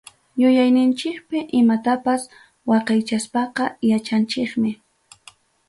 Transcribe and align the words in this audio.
Yuyayninchikpi 0.41 1.37
imatapas 1.59 2.21
waqaychaspaqa, 2.69 3.63
yachanchikmi. 3.89 4.71